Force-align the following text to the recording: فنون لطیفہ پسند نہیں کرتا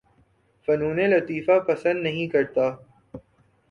فنون 0.67 0.99
لطیفہ 1.09 1.59
پسند 1.67 2.03
نہیں 2.03 2.27
کرتا 2.27 2.69